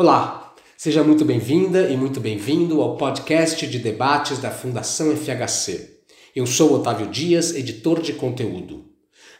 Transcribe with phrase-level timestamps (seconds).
[0.00, 6.02] Olá, seja muito bem-vinda e muito bem-vindo ao podcast de debates da Fundação FHC.
[6.36, 8.84] Eu sou Otávio Dias, editor de conteúdo.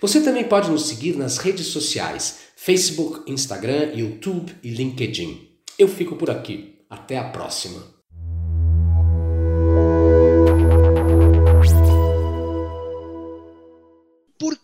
[0.00, 5.48] Você também pode nos seguir nas redes sociais: Facebook, Instagram, YouTube e LinkedIn.
[5.76, 6.76] Eu fico por aqui.
[6.88, 7.95] Até a próxima!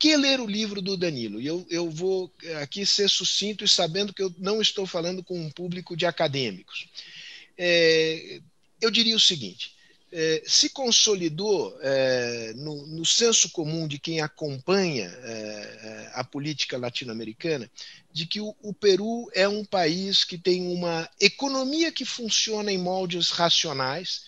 [0.03, 1.41] Que ler o livro do Danilo?
[1.41, 5.39] E eu, eu vou aqui ser sucinto e sabendo que eu não estou falando com
[5.39, 6.89] um público de acadêmicos.
[7.56, 8.41] É,
[8.81, 9.75] eu diria o seguinte:
[10.11, 15.11] é, se consolidou é, no, no, senso comum de quem acompanha
[16.14, 17.70] a política latino-americana
[18.13, 22.77] de que o, o, Peru é um país que tem uma economia que funciona em
[22.77, 24.24] moldes racionais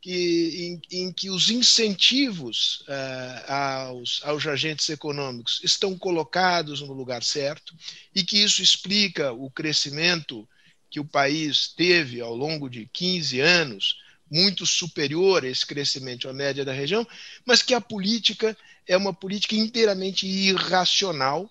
[0.00, 7.22] que, em, em, que os incentivos uh, aos, aos agentes econômicos estão colocados no lugar
[7.22, 7.74] certo
[8.14, 10.48] e que isso explica o crescimento
[10.90, 13.96] que o país teve ao longo de 15 anos,
[14.30, 17.06] muito superior a esse crescimento à média da região,
[17.44, 18.56] mas que a política
[18.86, 21.50] é uma política inteiramente irracional,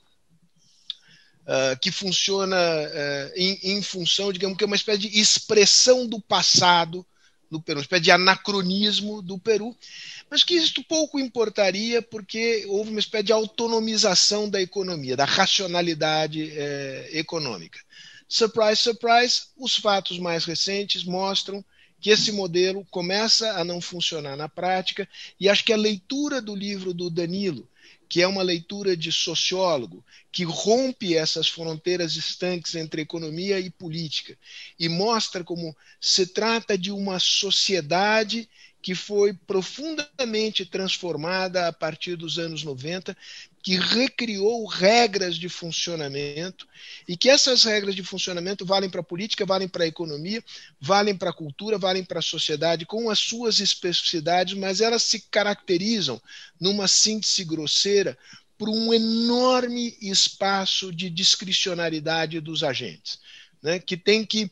[1.48, 6.20] Uh, que funciona uh, em, em, função, digamos que é uma espécie de expressão do
[6.20, 7.06] passado
[7.50, 9.76] do Peru, uma espécie de anacronismo do Peru,
[10.30, 16.52] mas que isto pouco importaria porque houve uma espécie de autonomização da economia, da racionalidade
[16.52, 17.80] eh, econômica.
[18.28, 21.64] Surprise, surprise, os fatos mais recentes mostram
[22.00, 25.08] que esse modelo começa a não funcionar na prática,
[25.40, 27.68] e acho que a leitura do livro do Danilo,
[28.08, 34.38] que é uma leitura de sociólogo, que rompe essas fronteiras estanques entre economia e política
[34.80, 38.50] e mostra como se trata de uma sociedade
[38.82, 43.18] que foi profundamente transformada a partir dos anos 90,
[43.66, 46.68] que recriou regras de funcionamento
[47.08, 50.44] e que essas regras de funcionamento valem para a política, valem para a economia,
[50.80, 55.20] valem para a cultura, valem para a sociedade, com as suas especificidades, mas elas se
[55.32, 56.22] caracterizam
[56.62, 58.16] numa síntese grosseira
[58.56, 63.18] por um enorme espaço de discricionariedade dos agentes,
[63.64, 64.52] né, que tem que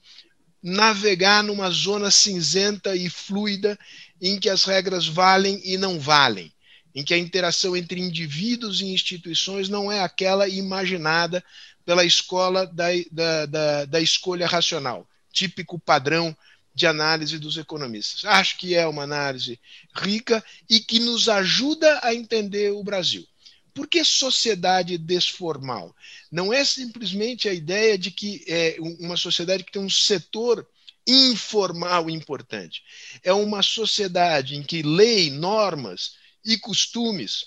[0.59, 3.77] navegar numa zona cinzenta e fluida
[4.19, 6.51] em que as regras valem e não valem,
[6.95, 11.43] em que a interação entre indivíduos e instituições não é aquela imaginada
[11.85, 16.35] pela escola da, da, da, da escolha racional, típico padrão
[16.73, 18.25] de análise dos economistas.
[18.25, 19.59] Acho que é uma análise
[19.95, 23.25] rica e que nos ajuda a entender o Brasil.
[23.73, 25.95] Por que sociedade desformal?
[26.31, 30.67] Não é simplesmente a ideia de que é uma sociedade que tem um setor
[31.07, 32.83] informal importante.
[33.23, 37.45] É uma sociedade em que lei, normas e costumes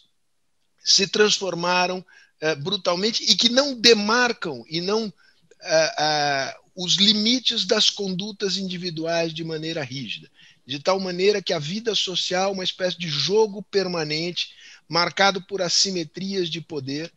[0.82, 2.04] se transformaram
[2.43, 9.32] uh, brutalmente e que não demarcam e não uh, uh, os limites das condutas individuais
[9.32, 10.31] de maneira rígida,
[10.66, 14.50] de tal maneira que a vida social é uma espécie de jogo permanente
[14.88, 17.12] marcado por assimetrias de poder.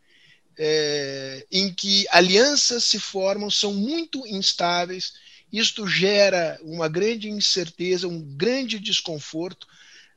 [0.62, 5.14] É, em que alianças se formam, são muito instáveis
[5.52, 9.66] isto gera uma grande incerteza, um grande desconforto.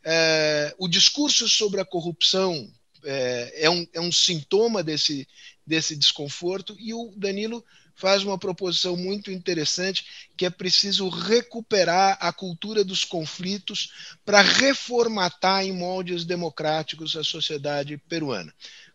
[0.04, 2.70] É, o discurso sobre a corrupção
[3.04, 5.28] é, é, um, é um sintoma desse,
[5.66, 7.64] desse desconforto, e o Danilo
[7.96, 10.06] faz uma proposição muito interessante
[10.36, 17.98] que é preciso recuperar a cultura dos conflitos para reformatar em moldes democráticos a sociedade
[18.10, 18.54] peruana.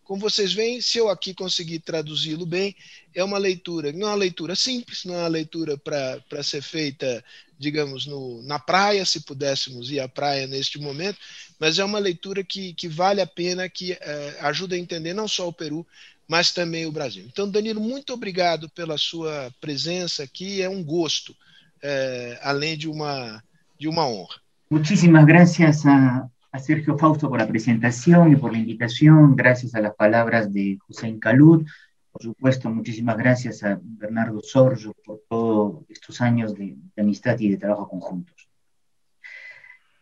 [0.09, 2.75] Como vocês veem, se eu aqui conseguir traduzi-lo bem,
[3.15, 7.23] é uma leitura, não é uma leitura simples, não é uma leitura para ser feita,
[7.59, 11.19] digamos, no, na praia, se pudéssemos ir à praia neste momento,
[11.61, 15.29] mas é uma leitura que, que vale a pena, que é, ajuda a entender não
[15.29, 15.87] só o Peru,
[16.27, 17.27] mas também o Brasil.
[17.31, 21.37] Então, Danilo, muito obrigado pela sua presença aqui, é um gosto,
[21.83, 23.45] é, além de uma,
[23.79, 24.37] de uma honra.
[24.71, 29.81] Muchísimas gracias a, a Sergio Fausto por la presentación y por la invitación, gracias a
[29.81, 31.67] las palabras de José Calud,
[32.11, 37.51] por supuesto, muchísimas gracias a Bernardo Sorjo por todos estos años de, de, amistad y
[37.51, 38.49] de trabajo conjuntos.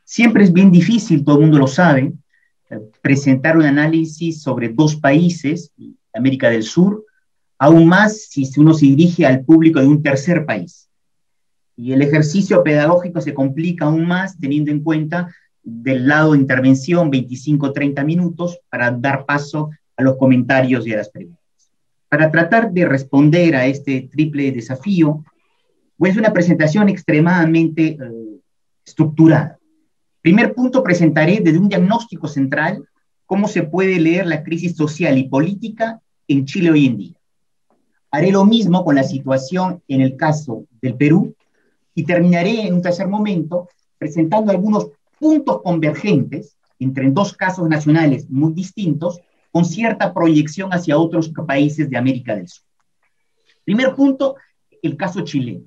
[0.05, 2.13] Siempre es bien difícil, todo el mundo lo sabe,
[2.71, 5.73] eh, presentar un análisis sobre dos países,
[6.15, 7.05] América del Sur,
[7.59, 10.89] aún más si uno se dirige al público de un tercer país.
[11.77, 15.35] Y el ejercicio pedagógico se complica aún más teniendo en cuenta
[15.67, 21.11] del lado de intervención 25-30 minutos para dar paso a los comentarios y a las
[21.11, 21.43] preguntas.
[22.09, 25.25] Para tratar de responder a este triple desafío,
[25.99, 28.41] pues una presentación extremadamente eh,
[28.85, 29.59] estructurada.
[30.23, 32.85] Primer punto, presentaré desde un diagnóstico central
[33.27, 37.17] cómo se puede leer la crisis social y política en Chile hoy en día.
[38.13, 41.35] Haré lo mismo con la situación en el caso del Perú
[41.93, 43.69] y terminaré en un tercer momento
[43.99, 49.19] presentando algunos puntos convergentes entre dos casos nacionales muy distintos,
[49.51, 52.65] con cierta proyección hacia otros países de América del Sur.
[53.65, 54.37] Primer punto,
[54.83, 55.65] el caso chileno.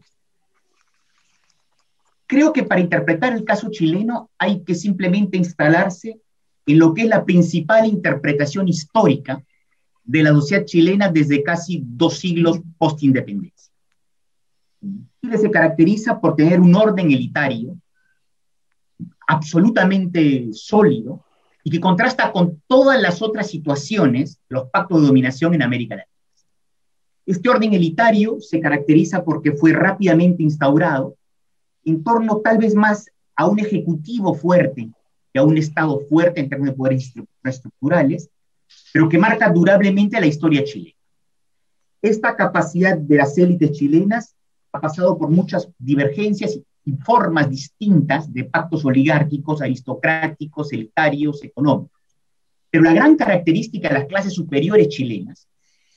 [2.27, 6.21] Creo que para interpretar el caso chileno hay que simplemente instalarse
[6.67, 9.43] en lo que es la principal interpretación histórica
[10.03, 13.73] de la sociedad chilena desde casi dos siglos post-independencia.
[15.21, 17.75] Chile se caracteriza por tener un orden elitario
[19.29, 21.23] absolutamente sólido
[21.63, 26.17] y que contrasta con todas las otras situaciones, los pactos de dominación en América Latina.
[27.27, 31.15] Este orden elitario se caracteriza porque fue rápidamente instaurado
[31.85, 33.05] en torno tal vez más
[33.35, 34.89] a un ejecutivo fuerte
[35.31, 38.31] que a un Estado fuerte en términos de poderes estructurales,
[38.91, 40.97] pero que marca durablemente la historia chilena.
[42.01, 44.35] Esta capacidad de las élites chilenas
[44.71, 46.65] ha pasado por muchas divergencias y
[46.97, 51.99] formas distintas de pactos oligárquicos, aristocráticos, elitarios, económicos.
[52.69, 55.47] Pero la gran característica de las clases superiores chilenas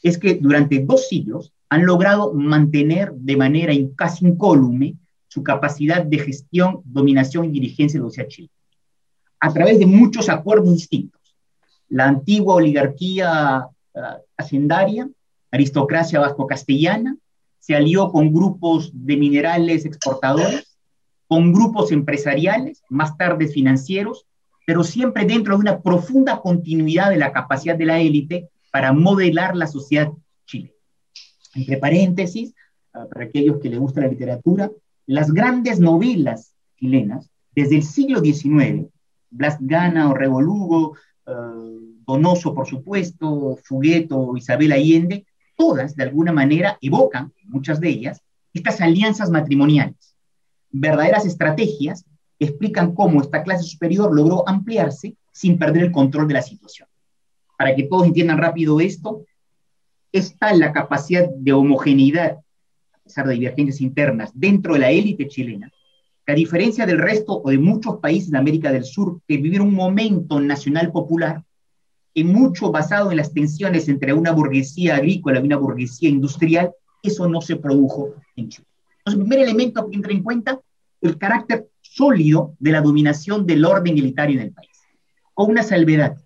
[0.03, 4.97] es que durante dos siglos han logrado mantener de manera casi incólume
[5.29, 8.53] su capacidad de gestión, dominación y dirigencia de la sociedad chilena,
[9.41, 11.21] a través de muchos acuerdos distintos.
[11.89, 14.01] La antigua oligarquía uh,
[14.37, 15.09] hacendaria,
[15.51, 17.17] aristocracia vasco-castellana,
[17.59, 20.72] se alió con grupos de minerales exportadores,
[21.33, 24.27] con grupos empresariales, más tarde financieros,
[24.67, 29.57] pero siempre dentro de una profunda continuidad de la capacidad de la élite para modelar
[29.57, 30.13] la sociedad
[30.45, 30.75] chilena.
[31.55, 32.55] Entre paréntesis,
[32.93, 34.71] ah, para aquellos que les gusta la literatura,
[35.07, 38.91] las grandes novelas chilenas, desde el siglo XIX,
[39.31, 45.25] Blas Gana o Revolugo, uh, Donoso, por supuesto, Fugueto, Isabel Allende,
[45.57, 48.21] todas de alguna manera evocan, muchas de ellas,
[48.53, 50.12] estas alianzas matrimoniales
[50.73, 52.05] verdaderas estrategias
[52.39, 56.89] que explican cómo esta clase superior logró ampliarse sin perder el control de la situación.
[57.57, 59.25] Para que todos entiendan rápido esto,
[60.11, 62.39] está la capacidad de homogeneidad,
[62.93, 65.71] a pesar de divergencias internas, dentro de la élite chilena,
[66.27, 69.75] a diferencia del resto o de muchos países de América del Sur que vivieron un
[69.75, 71.45] momento nacional popular,
[72.15, 77.29] y mucho basado en las tensiones entre una burguesía agrícola y una burguesía industrial, eso
[77.29, 78.67] no se produjo en Chile.
[79.05, 80.61] Entonces, el primer elemento que entra en cuenta,
[81.01, 84.71] el carácter sólido de la dominación del orden elitario en el país,
[85.35, 86.17] con una salvedad.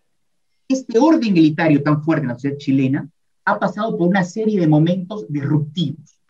[0.69, 3.09] Este orden elitario tan fuerte en la sociedad chilena
[3.47, 6.21] ha pasado por una serie de momentos disruptivos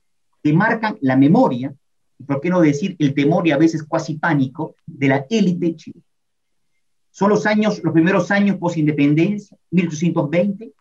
[0.42, 1.74] que marcan la memoria,
[2.18, 5.74] y por qué no decir el temor y a veces cuasi pánico, de la élite
[5.74, 6.04] chilena.
[7.10, 10.72] Son los años, los primeros años post-independencia, 1820,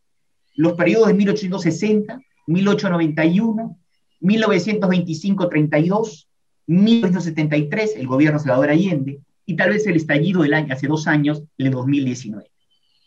[0.56, 3.78] los periodos de 1860, 1891,
[4.22, 6.28] 1925-32,
[6.68, 11.44] 1973, el gobierno Salvador Allende, y tal vez el estallido del año, hace dos años,
[11.58, 12.50] el 2019.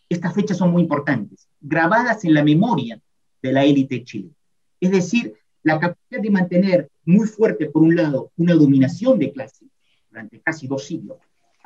[0.08, 3.00] Estas fechas son muy importantes, grabadas en la memoria
[3.42, 4.34] de la élite chilena.
[4.80, 9.66] Es decir, la capacidad de mantener muy fuerte, por un lado, una dominación de clase
[10.10, 11.18] durante casi dos siglos,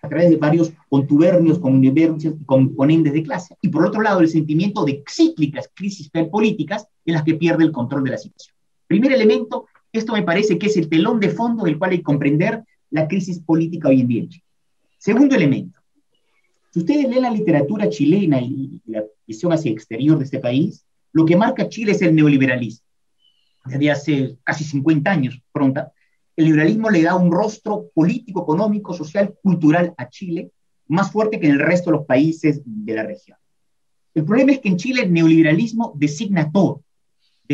[0.03, 4.29] a través de varios contubernios, connivencias y componentes de clase, y por otro lado, el
[4.29, 8.57] sentimiento de cíclicas crisis políticas en las que pierde el control de la situación.
[8.87, 12.05] Primer elemento, esto me parece que es el telón de fondo del cual hay que
[12.05, 14.29] comprender la crisis política hoy en día.
[14.99, 15.81] Segundo elemento,
[16.73, 20.87] si ustedes leen la literatura chilena y la visión hacia el exterior de este país,
[21.13, 22.87] lo que marca Chile es el neoliberalismo.
[23.67, 25.93] Desde hace casi 50 años, pronta,
[26.35, 30.51] el liberalismo le da un rostro político, económico, social, cultural a Chile
[30.89, 33.37] más fuerte que en el resto de los países de la región.
[34.15, 36.83] El problema es que en Chile el neoliberalismo designa todo.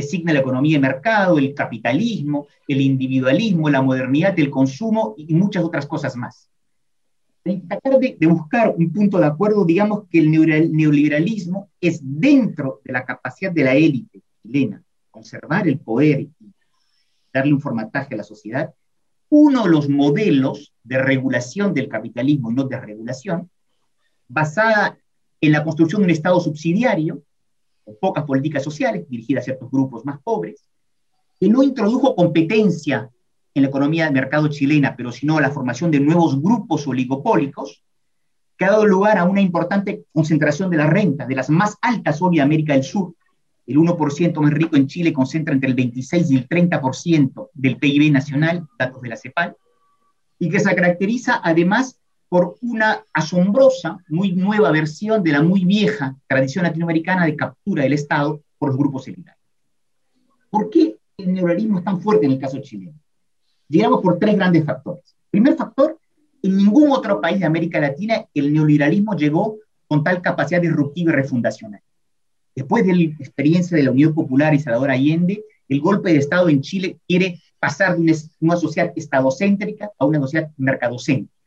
[0.00, 5.64] Designa la economía de mercado, el capitalismo, el individualismo, la modernidad del consumo y muchas
[5.64, 6.48] otras cosas más.
[7.42, 12.92] Tratar de, de buscar un punto de acuerdo, digamos que el neoliberalismo es dentro de
[12.92, 14.82] la capacidad de la élite chilena
[15.18, 16.30] conservar el poder y
[17.32, 18.72] darle un formataje a la sociedad,
[19.30, 23.50] uno de los modelos de regulación del capitalismo y no de regulación,
[24.28, 24.96] basada
[25.40, 27.22] en la construcción de un Estado subsidiario,
[27.88, 30.68] con pocas políticas sociales dirigidas a ciertos grupos más pobres,
[31.40, 33.08] que no introdujo competencia
[33.54, 37.82] en la economía de mercado chilena, pero sino la formación de nuevos grupos oligopólicos,
[38.58, 42.20] que ha dado lugar a una importante concentración de la renta, de las más altas
[42.20, 43.14] hoy en América del Sur,
[43.66, 48.12] el 1% más rico en Chile concentra entre el 26 y el 30% del PIB
[48.12, 49.56] nacional, datos de la CEPAL,
[50.38, 51.97] y que se caracteriza además
[52.28, 57.94] por una asombrosa, muy nueva versión de la muy vieja tradición latinoamericana de captura del
[57.94, 59.42] Estado por los grupos elitarios.
[60.50, 62.98] ¿Por qué el neoliberalismo es tan fuerte en el caso chileno?
[63.68, 65.16] Llegamos por tres grandes factores.
[65.30, 65.98] Primer factor,
[66.42, 71.14] en ningún otro país de América Latina el neoliberalismo llegó con tal capacidad disruptiva y
[71.14, 71.80] refundacional.
[72.54, 76.48] Después de la experiencia de la Unión Popular y Salvador Allende, el golpe de Estado
[76.48, 81.37] en Chile quiere pasar de una, sociedad estadocéntrica a una sociedad mercadocéntrica.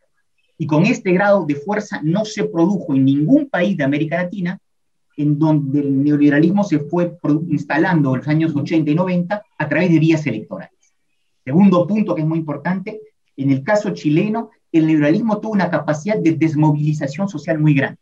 [0.62, 4.60] Y con este grado de fuerza no se produjo en ningún país de América Latina
[5.18, 7.18] en donde el neoliberalismo se fue
[7.50, 10.94] instalando en los años 80 y 90 a través de vías electorales.
[11.44, 13.02] Segundo punto que es muy importante,
[13.38, 18.00] en el caso chileno, el neoliberalismo tuvo una capacidad de desmovilización social muy grande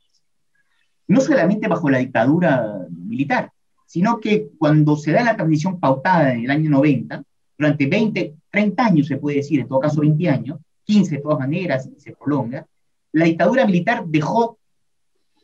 [1.10, 3.52] no solamente bajo la dictadura militar,
[3.86, 7.24] sino que cuando se da la transición pautada en el año 90,
[7.58, 11.38] durante 20, 30 años se puede decir, en todo caso 20 años, 15 de todas
[11.38, 12.66] maneras, se prolonga,
[13.12, 14.58] la dictadura militar dejó,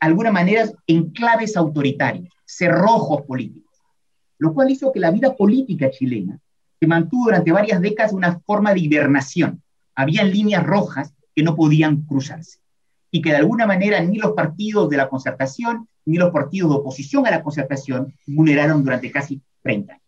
[0.00, 3.72] de alguna manera, enclaves autoritarios, cerrojos políticos,
[4.38, 6.40] lo cual hizo que la vida política chilena
[6.80, 9.62] se mantuvo durante varias décadas una forma de hibernación.
[9.94, 12.58] Habían líneas rojas que no podían cruzarse
[13.12, 16.76] y que de alguna manera ni los partidos de la concertación ni los partidos de
[16.78, 20.04] oposición a la concertación vulneraron durante casi 30 años.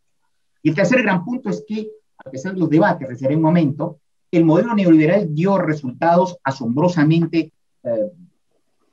[0.65, 4.01] Y el tercer gran punto es que, a pesar de los debates, referiré un momento,
[4.31, 8.13] el modelo neoliberal dio resultados asombrosamente eh,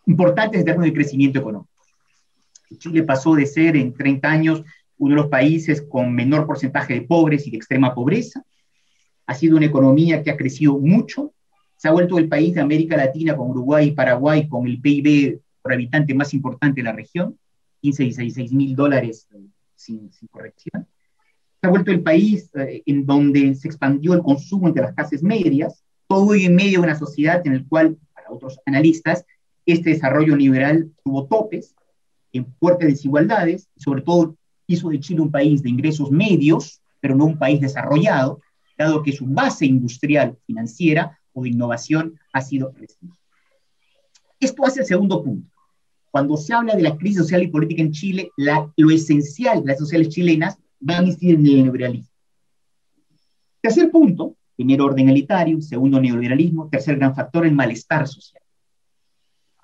[0.05, 1.69] importantes en términos de crecimiento económico.
[2.77, 4.63] Chile pasó de ser en 30 años
[4.97, 8.43] uno de los países con menor porcentaje de pobres y de extrema pobreza.
[9.27, 11.33] Ha sido una economía que ha crecido mucho,
[11.77, 15.41] se ha vuelto el país de América Latina con Uruguay y Paraguay con el PIB
[15.61, 17.37] por habitante más importante de la región,
[17.81, 20.87] 15 y 16 mil dólares eh, sin, corrección.
[21.65, 25.23] Se ha vuelto el país eh, en donde se expandió el consumo entre las clases
[25.23, 29.25] medias, todo en medio de una sociedad en la cual, para otros analistas,
[29.65, 31.73] este desarrollo liberal tuvo topes,
[32.33, 34.35] en fuertes desigualdades, sobre todo
[34.67, 38.41] hizo de Chile un país de ingresos medios, pero no un país desarrollado,
[38.77, 43.17] dado que su base industrial financiera o de innovación ha sido restringido.
[44.39, 45.49] Esto hace el segundo punto.
[46.11, 49.79] Cuando se habla de la crisis social y política en Chile, lo esencial de las
[49.79, 52.09] sociales chilenas va a incidir en el neoliberalismo.
[53.61, 58.41] Tercer punto, primer orden elitario, segundo neoliberalismo, tercer gran factor, el malestar social.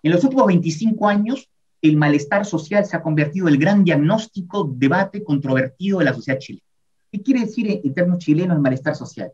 [0.03, 1.49] En los últimos 25 años,
[1.81, 6.39] el malestar social se ha convertido en el gran diagnóstico, debate controvertido de la sociedad
[6.39, 6.65] chilena.
[7.11, 9.31] ¿Qué quiere decir en términos chilenos el malestar social?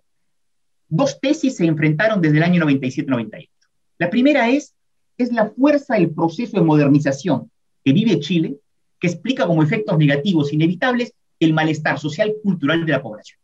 [0.90, 3.50] dos tesis se enfrentaron desde el año 97-98.
[3.98, 4.74] La primera es,
[5.18, 7.52] es la fuerza del proceso de modernización
[7.84, 8.58] que vive Chile,
[9.00, 13.40] que explica como efectos negativos inevitables el malestar social cultural de la población.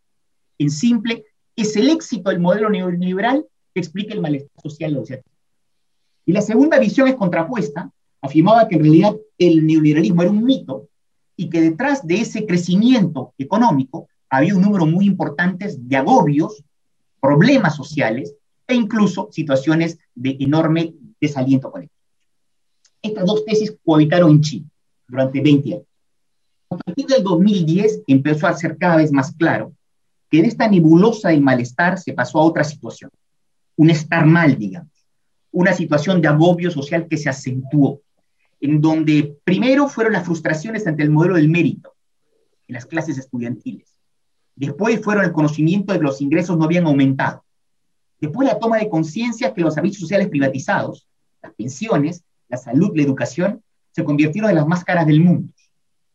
[0.57, 5.03] En simple, es el éxito del modelo neoliberal que explica el malestar social.
[6.25, 10.88] Y la segunda visión es contrapuesta, afirmaba que en realidad el neoliberalismo era un mito
[11.35, 16.63] y que detrás de ese crecimiento económico había un número muy importante de agobios
[17.19, 18.35] problemas sociales
[18.67, 22.00] e incluso situaciones de enorme desaliento colectivo.
[23.01, 24.65] Estas dos tesis cohabitaron en Chile
[25.07, 25.85] durante 20 años.
[26.74, 29.74] A partir del 2010 empezó a ser cada vez más claro
[30.30, 33.12] que de esta nebulosa del malestar se pasó a otra situación,
[33.75, 34.89] un estar mal, digamos,
[35.51, 38.01] una situación de agobio social que se acentuó,
[38.60, 41.94] en donde primero fueron las frustraciones ante el modelo del mérito
[42.68, 43.94] en las clases estudiantiles,
[44.56, 47.44] Después fueron el conocimiento de que los ingresos no habían aumentado.
[48.20, 51.08] Después la toma de conciencia que los servicios sociales privatizados,
[51.42, 55.51] las pensiones, la salud, la educación, se convirtieron en las más caras del mundo.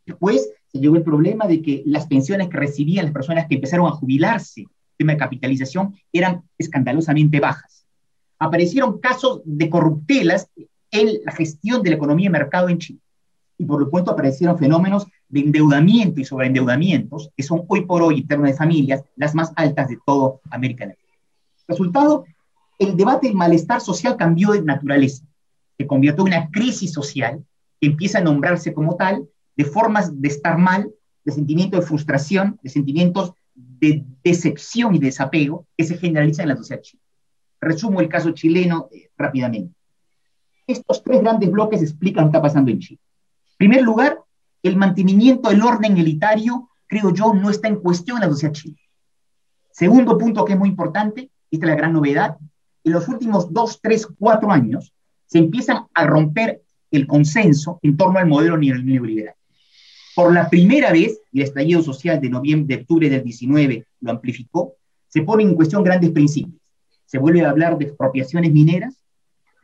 [0.09, 3.85] Después se llegó el problema de que las pensiones que recibían las personas que empezaron
[3.85, 4.65] a jubilarse,
[4.97, 7.85] tema de capitalización, eran escandalosamente bajas.
[8.39, 10.49] Aparecieron casos de corruptelas
[10.89, 12.99] en la gestión de la economía y mercado en Chile.
[13.59, 18.21] Y por lo tanto aparecieron fenómenos de endeudamiento y sobreendeudamientos, que son hoy por hoy,
[18.21, 21.13] en términos de familias, las más altas de toda América Latina.
[21.67, 22.25] Resultado,
[22.79, 25.23] el debate del malestar social cambió de naturaleza,
[25.77, 27.45] se convirtió en una crisis social
[27.79, 29.27] que empieza a nombrarse como tal,
[29.59, 30.89] de formas de estar mal,
[31.25, 36.55] de sentimiento de frustración, de sentimientos de decepción y desapego que se generalizan en la
[36.55, 37.05] sociedad chilena.
[37.59, 39.75] Resumo el caso chileno eh, rápidamente.
[40.65, 43.01] Estos tres grandes bloques explican lo que está pasando en Chile.
[43.49, 44.21] En primer lugar,
[44.63, 48.79] el mantenimiento del orden elitario, creo yo, no está en cuestión en la sociedad chilena.
[49.71, 52.37] Segundo punto que es muy importante, esta es la gran novedad,
[52.85, 54.93] en los últimos dos, tres, cuatro años
[55.25, 56.61] se empiezan a romper
[56.91, 59.35] el consenso en torno al modelo neoliberal.
[60.19, 64.11] Por la primera vez, y el estallido social de noviembre, de octubre del 19 lo
[64.11, 64.75] amplificó,
[65.07, 66.61] se ponen en cuestión grandes principios.
[67.05, 69.01] Se vuelve a hablar de expropiaciones mineras,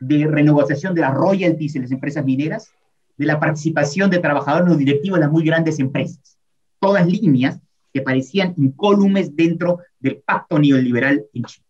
[0.00, 2.70] de renegociación de las royalties en las empresas mineras,
[3.18, 6.38] de la participación de trabajadores no directivos en las muy grandes empresas.
[6.80, 7.60] Todas líneas
[7.92, 11.66] que parecían incólumes dentro del pacto neoliberal en Chile.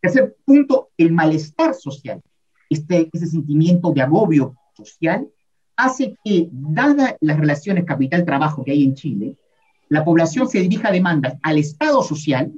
[0.00, 2.22] Tercer punto, el malestar social.
[2.70, 5.26] Este, ese sentimiento de agobio social
[5.76, 9.36] hace que, dadas las relaciones capital-trabajo que hay en Chile,
[9.88, 12.52] la población se dirija a demandas al Estado social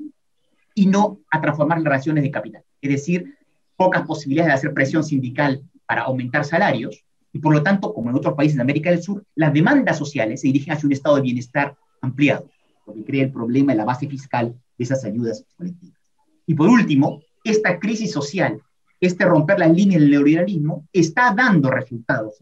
[0.74, 2.62] y no a transformar las relaciones de capital.
[2.80, 3.36] Es decir,
[3.76, 8.16] pocas posibilidades de hacer presión sindical para aumentar salarios, y por lo tanto, como en
[8.16, 11.22] otros países de América del Sur, las demandas sociales se dirigen hacia un estado de
[11.22, 12.48] bienestar ampliado,
[12.86, 15.98] lo que crea el problema de la base fiscal de esas ayudas colectivas.
[16.46, 18.60] Y por último, esta crisis social,
[19.00, 22.34] este romper las líneas del neoliberalismo, está dando resultados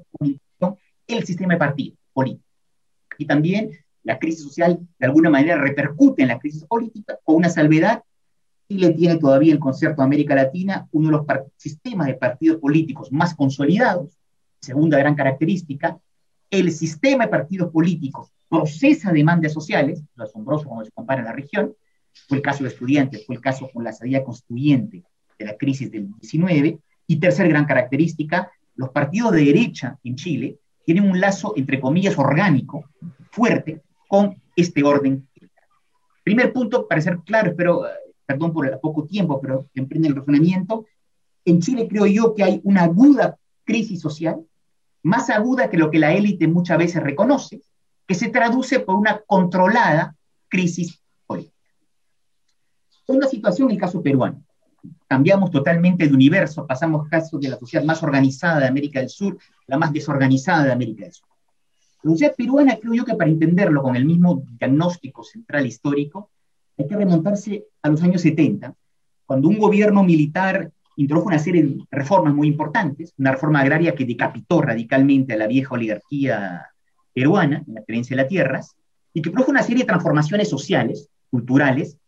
[1.07, 2.45] el sistema de partido político.
[3.19, 3.71] Y también
[4.03, 8.03] la crisis social, de alguna manera, repercute en la crisis política, con una salvedad
[8.73, 13.13] Chile tiene todavía el concierto de América Latina uno de los sistemas de partidos políticos
[13.13, 14.19] más consolidados,
[14.61, 15.99] Segunda gran característica,
[16.49, 21.33] el sistema de partidos políticos procesa demandas sociales, lo asombroso cuando se compara en la
[21.33, 21.75] región,
[22.29, 25.03] fue el caso de estudiantes, fue el caso con la salida constituyente
[25.37, 30.59] de la crisis del 19, y tercera gran característica, los partidos de derecha en Chile
[30.85, 32.85] tienen un lazo, entre comillas, orgánico,
[33.31, 35.27] fuerte, con este orden.
[36.25, 37.83] Primer punto, para ser claro, espero,
[38.27, 40.87] perdón por el poco tiempo, pero emprende el razonamiento,
[41.45, 44.45] en Chile creo yo que hay una aguda crisis social
[45.03, 47.63] más aguda que lo que la élite muchas veces reconoce,
[48.07, 50.17] que se traduce por una controlada
[50.49, 51.57] crisis política.
[53.09, 54.42] Una situación el caso peruano.
[55.07, 59.39] Cambiamos totalmente de universo, pasamos casos de la sociedad más organizada de América del Sur,
[59.67, 61.29] la más desorganizada de América del Sur.
[62.03, 66.31] La sociedad peruana, creo yo que para entenderlo con el mismo diagnóstico central histórico,
[66.77, 68.75] hay que remontarse a los años 70,
[69.27, 74.05] cuando un gobierno militar introdujo una serie de reformas muy importantes, una reforma agraria que
[74.05, 76.67] decapitó radicalmente a la vieja oligarquía
[77.15, 78.77] peruana, en la tenencia de las tierras,
[79.15, 81.99] y que produjo una serie de transformaciones sociales, culturales,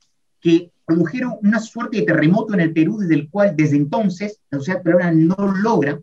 [0.40, 4.58] que produjeron una suerte de terremoto en el Perú, desde el cual desde entonces la
[4.58, 6.00] sociedad peruana no logra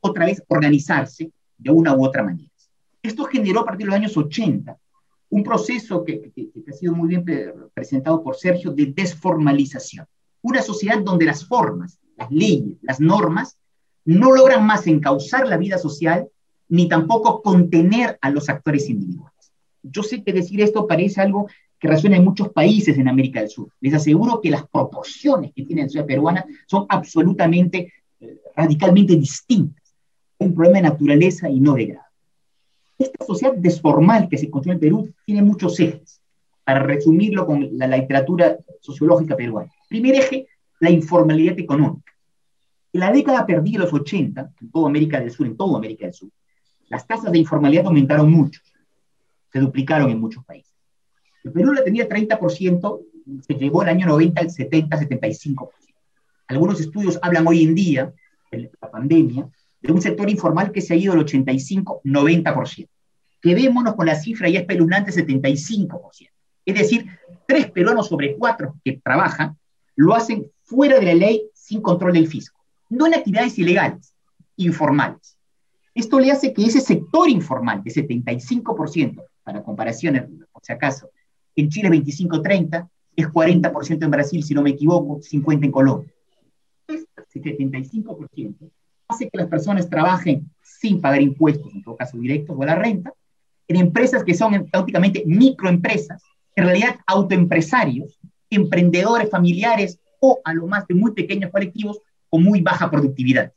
[0.00, 2.50] otra vez organizarse de una u otra manera.
[3.02, 4.76] Esto generó a partir de los años 80
[5.28, 6.32] un proceso que,
[6.68, 7.24] ha sido muy bien
[7.74, 10.06] presentado por Sergio de desformalización.
[10.42, 13.58] Una sociedad donde las formas, las leyes, las normas,
[14.04, 16.28] no logran más encauzar la vida social
[16.68, 19.52] ni tampoco contener a los actores individuales.
[19.82, 21.48] Yo sé que decir esto parece algo
[21.86, 23.68] que resuena en muchos países en América del Sur.
[23.80, 29.82] Les aseguro que las proporciones que tiene la sociedad peruana son absolutamente, eh, radicalmente distintas.
[30.38, 32.08] un problema de naturaleza y no de grado.
[32.98, 36.20] Esta sociedad desformal que se construye en Perú tiene muchos ejes,
[36.62, 39.72] para resumirlo con la literatura sociológica peruana.
[39.88, 40.46] Primer eje,
[40.80, 42.12] la informalidad económica.
[42.92, 46.14] En la década perdida, los 80, en toda América del Sur, en toda América del
[46.14, 46.28] Sur,
[46.90, 48.60] las tasas de informalidad aumentaron mucho,
[49.50, 50.75] se duplicaron en muchos países.
[51.46, 53.00] El Perú la tenía 30%,
[53.46, 55.68] se llevó el año 90 al 70, 75%.
[56.48, 58.12] Algunos estudios hablan hoy en día,
[58.50, 59.48] de la pandemia,
[59.80, 62.88] de un sector informal que se ha ido al 85, 90%.
[63.40, 66.30] Quedémonos con la cifra ya espeluznante 75%.
[66.64, 67.06] Es decir,
[67.46, 69.56] tres peruanos sobre cuatro que trabajan
[69.94, 74.12] lo hacen fuera de la ley sin control del fisco, no en actividades ilegales,
[74.56, 75.38] informales.
[75.94, 81.08] Esto le hace que ese sector informal de 75%, para comparaciones, por si acaso,
[81.56, 86.12] en Chile 25-30, es 40% en Brasil, si no me equivoco, 50% en Colombia.
[86.86, 88.70] Este 75%
[89.08, 92.74] hace que las personas trabajen sin pagar impuestos, en todo caso directos o a la
[92.74, 93.12] renta,
[93.68, 96.22] en empresas que son prácticamente microempresas,
[96.54, 98.18] en realidad autoempresarios,
[98.50, 103.52] emprendedores familiares o a lo más de muy pequeños colectivos con muy baja productividad.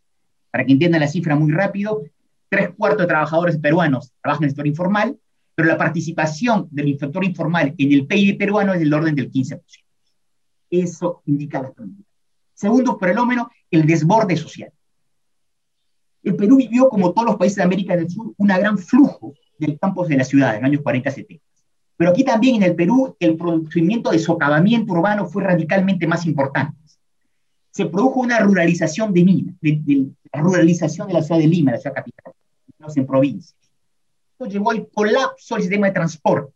[0.51, 2.01] Para que entiendan la cifra muy rápido,
[2.49, 5.17] tres cuartos de trabajadores peruanos trabajan en el sector informal,
[5.59, 9.59] pero la participación del sector informal en el PIB peruano es del orden del 15%.
[10.69, 12.05] Eso indica la economía.
[12.53, 14.71] Segundo fenómeno, el desborde social.
[16.23, 19.77] El Perú vivió, como todos los países de América del Sur, un gran flujo del
[19.77, 21.41] campos de la ciudad en los años 40-70.
[21.97, 26.77] Pero aquí también en el Perú el procedimiento de socavamiento urbano fue radicalmente más importante.
[27.71, 31.95] Se produjo una ruralización de, Lima, la ruralización de la ciudad de Lima, la ciudad
[31.95, 32.33] capital,
[32.95, 33.58] en provincias.
[34.47, 36.53] Llevó al colapso del sistema de transporte,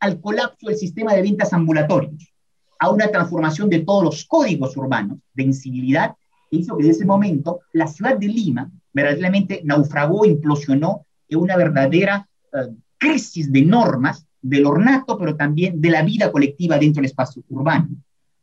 [0.00, 2.32] al colapso del sistema de ventas ambulatorios,
[2.78, 6.14] a una transformación de todos los códigos urbanos de incivilidad
[6.50, 11.56] que hizo que en ese momento la ciudad de Lima verdaderamente naufragó, implosionó en una
[11.56, 17.10] verdadera eh, crisis de normas del ornato, pero también de la vida colectiva dentro del
[17.10, 17.88] espacio urbano.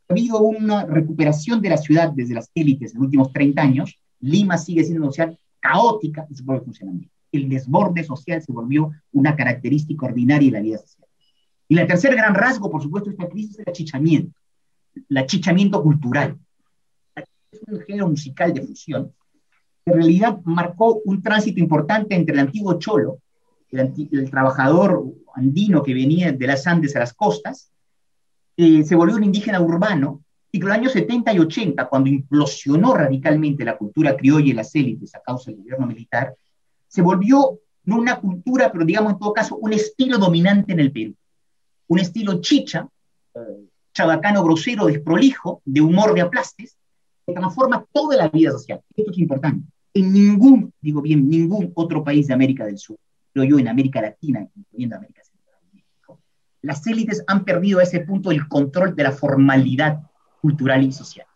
[0.09, 3.95] Ha habido una recuperación de la ciudad desde las élites en los últimos 30 años.
[4.19, 7.13] Lima sigue siendo una ciudad caótica en su propio funcionamiento.
[7.31, 11.07] El desborde social se volvió una característica ordinaria de la vida social.
[11.67, 14.37] Y el tercer gran rasgo, por supuesto, de esta crisis es el achichamiento,
[15.09, 16.37] el achichamiento cultural.
[17.15, 19.13] Es un género musical de fusión
[19.85, 23.19] en realidad marcó un tránsito importante entre el antiguo cholo,
[23.71, 27.71] el, trabajador andino que venía de las Andes a las costas,
[28.57, 32.09] eh, se volvió un indígena urbano, y que en los años 70 y 80, cuando
[32.09, 36.35] implosionó radicalmente la cultura criolla y las élites a causa del gobierno militar,
[36.91, 40.91] se volvió no una cultura, pero digamos en todo caso un estilo dominante en el
[40.91, 41.15] Perú.
[41.87, 42.87] Un estilo chicha,
[43.93, 46.77] chabacano grosero, desprolijo, de humor de aplastes,
[47.25, 48.81] que transforma toda la vida social.
[48.93, 49.65] Esto es importante.
[49.93, 52.97] En ningún, digo bien, ningún otro país de América del Sur,
[53.31, 56.19] pero yo en América Latina, incluyendo América Central México,
[56.61, 60.01] las élites han perdido a ese punto el control de la formalidad
[60.41, 61.27] cultural y social.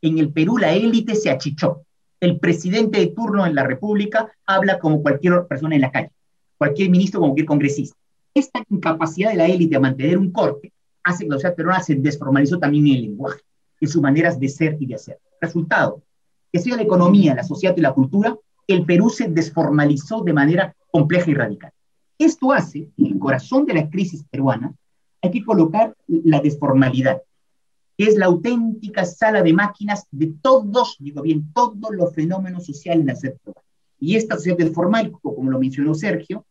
[0.00, 1.84] En el Perú la élite se achichó.
[2.24, 6.10] El presidente de turno en la República habla como cualquier persona en la calle,
[6.56, 7.98] cualquier ministro, como cualquier congresista.
[8.32, 11.96] Esta incapacidad de la élite a mantener un corte hace que la sociedad peruana se
[11.96, 13.42] desformalizó también en el lenguaje,
[13.78, 15.18] en sus maneras de ser y de hacer.
[15.38, 16.02] Resultado,
[16.50, 18.34] que sea la economía, la sociedad y la cultura,
[18.66, 21.72] el Perú se desformalizó de manera compleja y radical.
[22.18, 24.72] Esto hace, en el corazón de la crisis peruana,
[25.20, 27.20] hay que colocar la desformalidad,
[27.96, 33.02] que es la auténtica sala de máquinas de todos, digo bien, todos los fenómenos sociales
[33.02, 33.36] en la sociedad
[34.00, 36.44] Y esta sociedad desformal, como lo mencionó Sergio,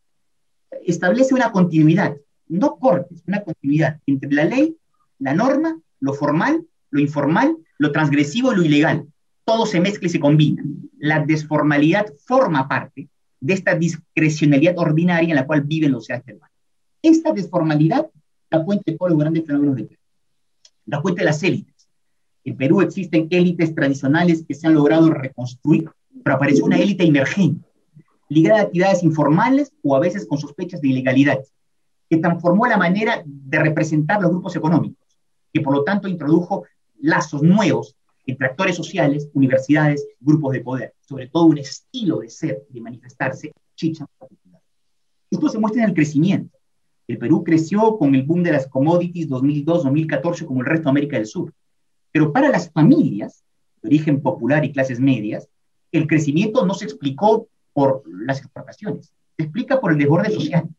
[0.86, 2.16] establece una continuidad,
[2.48, 4.78] no cortes, una continuidad entre la ley,
[5.20, 9.08] la norma, lo formal, lo informal, lo transgresivo y lo ilegal.
[9.46, 10.64] Todo se mezcla y se combina.
[10.98, 16.50] La desformalidad forma parte de esta discrecionalidad ordinaria en la cual viven los humanos.
[17.02, 18.10] Esta desformalidad
[18.50, 19.88] da cuenta de todos los grandes fenómenos de
[20.86, 21.90] Da cuenta de las élites.
[22.44, 25.90] En Perú existen élites tradicionales que se han logrado reconstruir,
[26.24, 27.66] pero apareció una élite emergente,
[28.30, 31.40] ligada a actividades informales o a veces con sospechas de ilegalidad,
[32.10, 35.18] que transformó la manera de representar los grupos económicos,
[35.54, 36.66] que por lo tanto introdujo
[37.00, 42.66] lazos nuevos entre actores sociales, universidades, grupos de poder, sobre todo un estilo de ser,
[42.70, 44.62] de manifestarse, chicha particular.
[45.30, 46.58] Esto se muestra en el crecimiento.
[47.08, 51.18] El Perú creció con el boom de las commodities 2002-2014 como el resto de América
[51.18, 51.54] del Sur.
[52.12, 53.44] Pero para las familias
[53.82, 55.48] de origen popular y clases medias,
[55.92, 60.70] el crecimiento no se explicó por las exportaciones, se explica por el desborde social,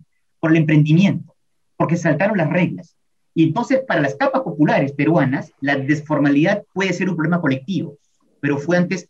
[0.41, 1.35] por el emprendimiento,
[1.77, 2.97] porque saltaron las reglas,
[3.35, 7.99] y entonces, para las capas populares peruanas, la desformalidad puede ser un problema colectivo,
[8.41, 9.09] pero fue antes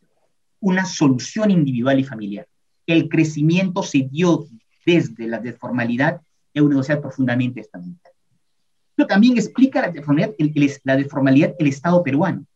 [0.61, 2.49] una solución individual y familiar.
[2.87, 4.47] El crecimiento se dio
[4.87, 6.23] desde la desformalidad
[6.55, 8.15] en una sociedad profundamente estabilizada.
[8.97, 10.35] Esto también explica la desformalidad,
[10.85, 12.47] la desformalidad del Estado peruano.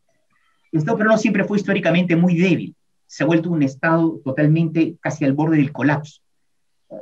[0.72, 2.74] El Estado peruano siempre fue históricamente muy débil,
[3.06, 6.20] se ha vuelto un Estado totalmente casi al borde del colapso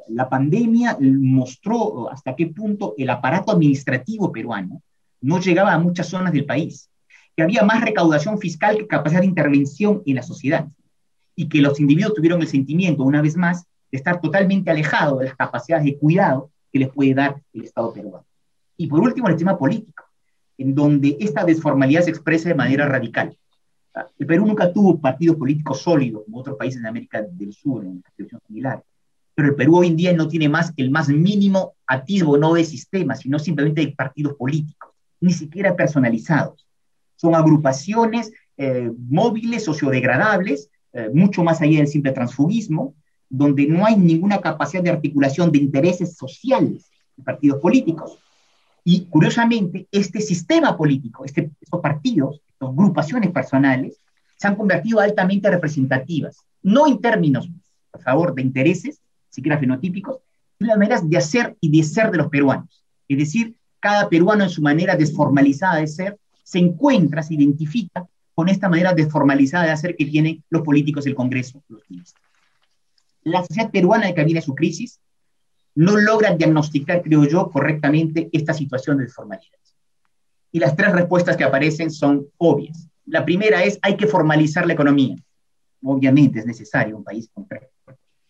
[0.08, 4.82] la pandemia mostró hasta qué punto el aparato administrativo peruano
[5.20, 6.90] no llegaba a muchas zonas del país,
[7.36, 10.68] que había más recaudación fiscal que capacidad de intervención en la sociedad,
[11.34, 15.26] y que los individuos tuvieron el sentimiento, una vez más, de estar totalmente alejados de
[15.26, 18.26] las capacidades de cuidado que les puede dar el Estado peruano.
[18.76, 20.04] Y por último, el tema político,
[20.58, 23.36] en donde esta desformalidad se expresa de manera radical.
[24.18, 27.92] El Perú nunca tuvo partidos políticos sólidos como otros países de América del Sur en
[27.92, 28.82] una situación similar
[29.36, 32.64] pero el Perú hoy en día no tiene más el más mínimo atisbo no de
[32.64, 36.66] sistema, sino simplemente de partidos políticos, ni siquiera personalizados.
[37.16, 42.94] Son agrupaciones eh, móviles, sociodegradables, eh, mucho más allá del simple transfugismo,
[43.28, 48.18] donde no hay ninguna capacidad de articulación de intereses sociales de partidos políticos.
[48.84, 54.00] Y curiosamente, este sistema político, este, estos partidos, estas agrupaciones personales,
[54.36, 57.48] se han convertido altamente representativas, no en términos,
[57.90, 60.18] por favor, de intereses, siquiera fenotípicos,
[60.58, 62.84] sino de maneras de hacer y de ser de los peruanos.
[63.08, 68.48] Es decir, cada peruano en su manera desformalizada de ser se encuentra, se identifica con
[68.48, 72.25] esta manera desformalizada de hacer que tienen los políticos del Congreso, los ministros.
[73.26, 75.00] La sociedad peruana que viene su crisis
[75.74, 79.58] no logra diagnosticar, creo yo, correctamente esta situación de desformalidad.
[80.52, 82.88] Y las tres respuestas que aparecen son obvias.
[83.04, 85.16] La primera es, hay que formalizar la economía.
[85.82, 87.48] Obviamente es necesario un país con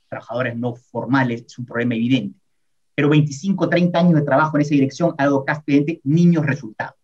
[0.09, 2.41] trabajadores no formales, es un problema evidente.
[2.95, 6.97] Pero 25, 30 años de trabajo en esa dirección ha dado casi niños resultados.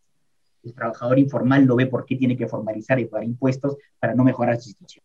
[0.63, 4.25] El trabajador informal no ve por qué tiene que formalizar y pagar impuestos para no
[4.25, 5.05] mejorar su situación.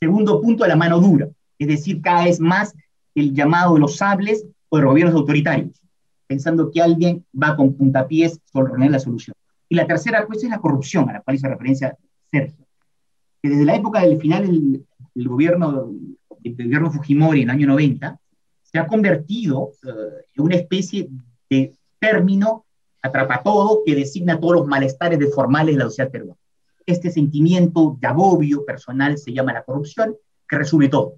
[0.00, 2.74] Segundo punto, la mano dura, es decir, cada vez más
[3.14, 5.80] el llamado de los sables o de gobiernos autoritarios,
[6.26, 9.34] pensando que alguien va con puntapiés sobre la solución.
[9.68, 11.96] Y la tercera pues, es la corrupción, a la cual hizo referencia
[12.30, 12.66] Sergio.
[13.42, 15.90] Que desde la época del final del, gobierno,
[16.40, 18.18] del gobierno Fujimori en el año 90,
[18.62, 21.08] se ha convertido eh, en una especie
[21.48, 22.64] de término
[23.04, 26.40] atrapa todo que designa todos los malestares deformales de la sociedad peruana.
[26.86, 30.16] Este sentimiento de agobio personal se llama la corrupción,
[30.48, 31.16] que resume todo.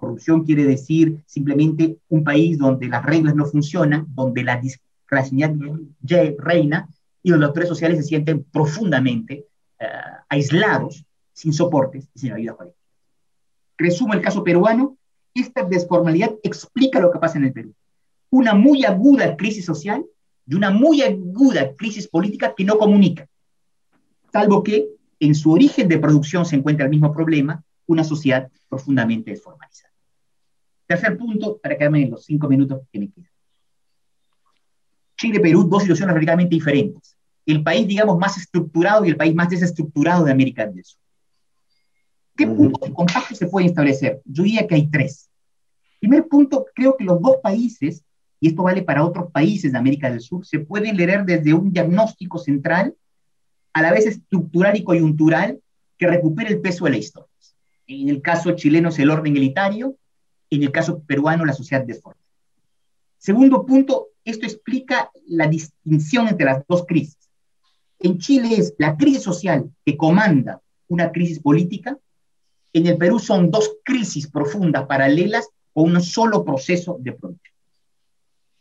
[0.00, 6.88] Corrupción quiere decir simplemente un país donde las reglas no funcionan, donde la discrecionalidad reina
[7.22, 9.46] y donde los actores sociales se sienten profundamente
[9.78, 9.86] eh,
[10.30, 12.82] aislados, sin soportes y sin ayuda colectiva.
[13.76, 14.96] Resumo el caso peruano,
[15.34, 17.74] esta desformalidad explica lo que pasa en el Perú.
[18.30, 20.02] Una muy aguda crisis social
[20.46, 23.28] y una muy aguda crisis política que no comunica,
[24.32, 29.32] salvo que en su origen de producción se encuentra el mismo problema, una sociedad profundamente
[29.32, 29.89] desformalizada.
[30.90, 33.30] Tercer punto, para quedarme en los cinco minutos que me quedan.
[35.16, 37.16] Chile y Perú, dos situaciones radicalmente diferentes.
[37.46, 41.00] El país, digamos, más estructurado y el país más desestructurado de América del Sur.
[42.36, 44.20] ¿Qué puntos de contacto se pueden establecer?
[44.24, 45.30] Yo diría que hay tres.
[46.00, 48.02] Primer punto, creo que los dos países,
[48.40, 51.72] y esto vale para otros países de América del Sur, se pueden leer desde un
[51.72, 52.96] diagnóstico central,
[53.72, 55.60] a la vez estructural y coyuntural,
[55.96, 57.30] que recupere el peso de la historia.
[57.86, 59.94] En el caso chileno es el orden elitario,
[60.50, 62.20] en el caso peruano la sociedad deforme.
[63.18, 67.30] Segundo punto, esto explica la distinción entre las dos crisis.
[67.98, 71.98] En Chile es la crisis social que comanda una crisis política,
[72.72, 77.54] en el Perú son dos crisis profundas paralelas o un solo proceso de producción.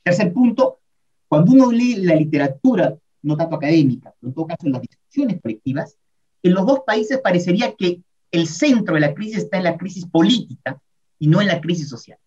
[0.04, 0.80] Tercer punto,
[1.28, 5.42] cuando uno lee la literatura, no tanto académica, pero en todo caso en las discusiones
[5.42, 5.98] colectivas,
[6.42, 10.06] en los dos países parecería que el centro de la crisis está en la crisis
[10.06, 10.82] política
[11.20, 12.18] y no en la crisis social.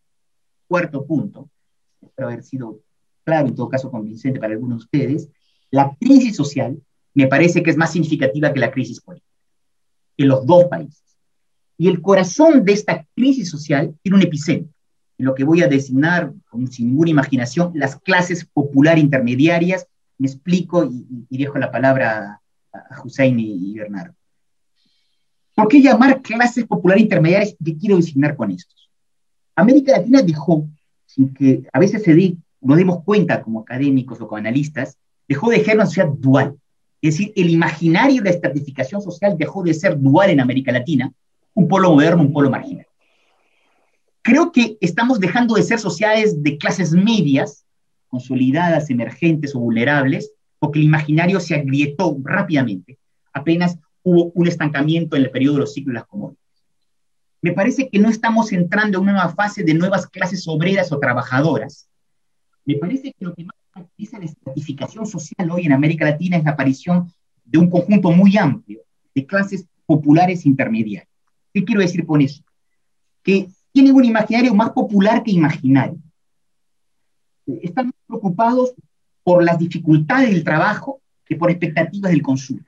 [0.68, 1.50] Cuarto punto,
[2.00, 2.80] espero haber sido
[3.24, 5.28] claro, en todo caso convincente para algunos de ustedes,
[5.70, 6.80] la crisis social
[7.14, 9.32] me parece que es más significativa que la crisis política
[10.16, 11.02] en los dos países.
[11.78, 14.72] Y el corazón de esta crisis social tiene un epicentro,
[15.18, 16.32] en lo que voy a designar,
[16.70, 19.86] sin ninguna imaginación, las clases popular intermediarias.
[20.18, 22.40] Me explico y, dejo la palabra
[22.72, 24.14] a Hussein y, Bernardo.
[25.54, 27.56] ¿Por qué llamar clases popular intermediarias?
[27.62, 28.74] ¿Qué quiero designar con esto?
[29.56, 30.66] América Latina dejó,
[31.06, 34.96] sin que a veces se nos demos cuenta como académicos o como analistas,
[35.28, 36.56] dejó de ser una sociedad dual.
[37.00, 41.12] Es decir, el imaginario de la estratificación social dejó de ser dual en América Latina
[41.54, 42.86] un polo moderno, un polo marginal.
[44.22, 47.66] Creo que estamos dejando de ser sociedades de clases medias,
[48.08, 52.98] consolidadas, emergentes o vulnerables, porque el imaginario se agrietó rápidamente.
[53.32, 56.41] Apenas hubo un estancamiento en el periodo de los ciclos de las commodities.
[57.42, 61.00] Me parece que no estamos entrando en una nueva fase de nuevas clases obreras o
[61.00, 61.88] trabajadoras.
[62.64, 66.44] Me parece que lo que más caracteriza la estratificación social hoy en América Latina es
[66.44, 67.12] la aparición
[67.44, 71.08] de un conjunto muy amplio de clases populares intermediarias.
[71.52, 72.44] ¿Qué quiero decir con eso?
[73.24, 75.98] Que tienen un imaginario más popular que imaginario.
[77.60, 78.72] Están preocupados
[79.24, 82.60] por las dificultades del trabajo que por expectativas del consumo.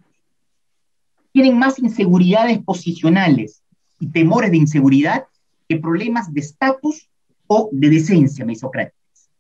[1.30, 3.63] Tienen más inseguridades posicionales
[4.06, 5.26] temores de inseguridad
[5.68, 7.08] que problemas de estatus
[7.46, 9.30] o de decencia mesocráticas.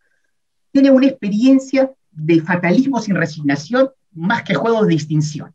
[0.72, 5.54] Tienen una experiencia de fatalismo sin resignación más que juegos de distinciones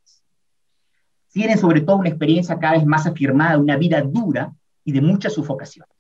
[1.32, 5.34] tienen sobre todo una experiencia cada vez más afirmada, una vida dura y de muchas
[5.34, 5.96] sufocaciones.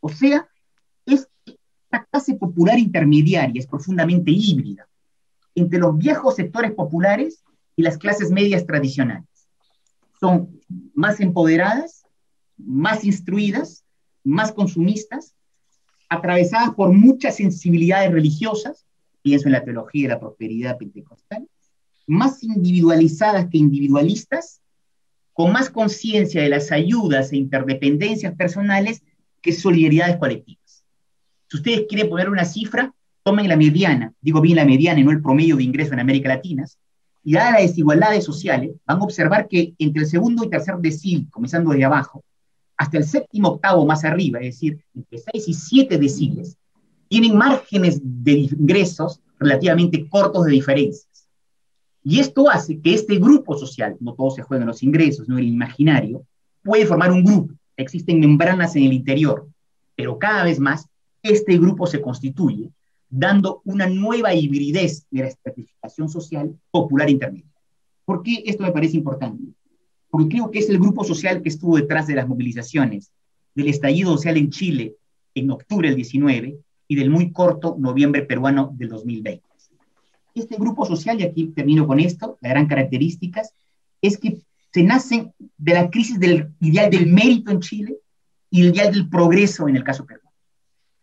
[0.00, 0.48] O sea,
[1.06, 4.86] es Esta clase popular intermediaria es profundamente híbrida
[5.54, 7.42] entre los viejos sectores populares
[7.76, 9.26] y las clases medias tradicionales.
[10.20, 10.60] Son
[10.94, 12.04] más empoderadas,
[12.58, 13.84] más instruidas,
[14.24, 15.34] más consumistas,
[16.08, 18.86] atravesadas por muchas sensibilidades religiosas,
[19.22, 21.48] pienso en la teología de la prosperidad pentecostal,
[22.06, 24.60] más individualizadas que individualistas,
[25.32, 29.02] con más conciencia de las ayudas e interdependencias personales
[29.40, 30.84] que solidaridades colectivas.
[31.48, 32.92] Si ustedes quieren poner una cifra,
[33.22, 36.28] tomen la mediana, digo bien la mediana y no el promedio de ingreso en América
[36.28, 36.64] Latina,
[37.22, 41.28] y dadas las desigualdades sociales, van a observar que entre el segundo y tercer decil,
[41.30, 42.24] comenzando desde abajo,
[42.78, 46.56] hasta el séptimo octavo más arriba, es decir, entre 6 y 7 deciles,
[47.08, 51.28] tienen márgenes de ingresos relativamente cortos de diferencias.
[52.04, 55.48] Y esto hace que este grupo social, no todos se juegan los ingresos, no el
[55.48, 56.24] imaginario,
[56.62, 57.54] puede formar un grupo.
[57.76, 59.48] Existen membranas en el interior,
[59.96, 60.88] pero cada vez más
[61.22, 62.70] este grupo se constituye,
[63.10, 67.50] dando una nueva hibridez de la estratificación social popular intermedia.
[68.04, 69.42] ¿Por qué esto me parece importante?
[70.10, 73.12] Porque creo que es el grupo social que estuvo detrás de las movilizaciones,
[73.54, 74.94] del estallido social en Chile
[75.34, 79.44] en octubre del 19 y del muy corto noviembre peruano del 2020.
[80.34, 83.42] Este grupo social, y aquí termino con esto, la gran característica
[84.00, 84.38] es que
[84.72, 87.96] se nace de la crisis del ideal del mérito en Chile
[88.50, 90.30] y el ideal del progreso en el caso peruano.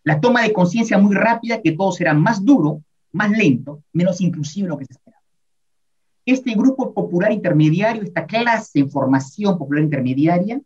[0.03, 4.65] La toma de conciencia muy rápida que todo será más duro, más lento, menos inclusivo
[4.65, 5.04] de lo que se espera
[6.25, 10.59] este grupo popular intermediario, esta clase en formación popular intermediaria,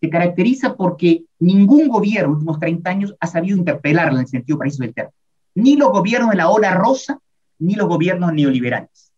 [0.00, 4.28] se caracteriza porque ningún gobierno en los últimos 30 años ha sabido interpelarla en el
[4.28, 5.14] sentido preciso del término.
[5.54, 7.20] Ni los gobiernos de la ola rosa,
[7.58, 9.12] ni los gobiernos neoliberales.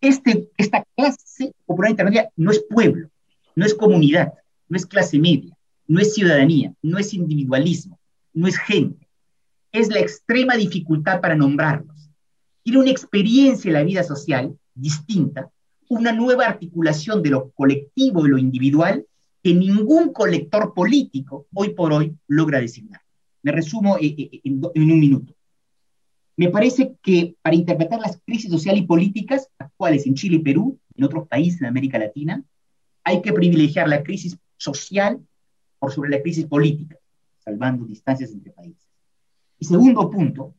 [0.00, 3.08] Este, esta clase popular intermedia no es pueblo,
[3.56, 4.34] no es comunidad,
[4.68, 7.98] no es clase media, no es ciudadanía, no es individualismo,
[8.32, 9.08] no es gente.
[9.72, 12.10] Es la extrema dificultad para nombrarlos.
[12.62, 15.50] Tiene una experiencia en la vida social distinta,
[15.88, 19.06] una nueva articulación de lo colectivo y lo individual
[19.42, 23.00] que ningún colector político hoy por hoy logra designar.
[23.42, 25.34] Me resumo eh, eh, en, un minuto.
[26.36, 30.78] Me parece que para interpretar las crisis sociales y políticas actuales en Chile y Perú,
[30.94, 32.42] en otros países de América Latina,
[33.04, 35.20] hay que privilegiar la crisis social
[35.78, 36.96] por sobre la crisis política,
[37.44, 38.86] salvando distancias entre países.
[39.58, 40.54] Y segundo punto,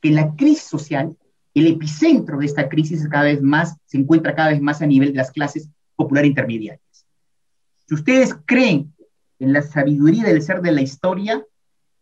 [0.00, 1.16] que la crisis social
[1.60, 5.12] el epicentro de esta crisis cada vez más, se encuentra cada vez más a nivel
[5.12, 7.06] de las clases popular intermediarias.
[7.86, 8.92] Si ustedes creen
[9.38, 11.42] en la sabiduría del ser de la historia,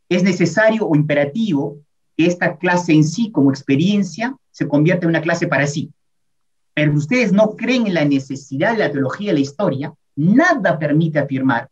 [0.09, 1.79] es necesario o imperativo
[2.17, 5.93] que esta clase en sí, como experiencia, se convierta en una clase para sí.
[6.75, 10.79] Pero si ustedes no creen en la necesidad de la teología de la historia, nada
[10.79, 11.69] permite afirmar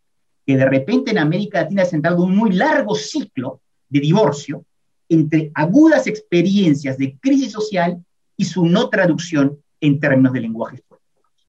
[0.46, 4.64] que de repente en América Latina se ha entrado un muy largo ciclo de divorcio
[5.14, 8.04] entre agudas experiencias de crisis social
[8.36, 10.82] y su no traducción en términos de lenguajes